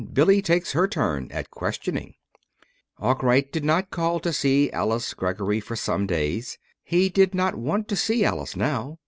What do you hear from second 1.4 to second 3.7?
QUESTIONING Arkwright did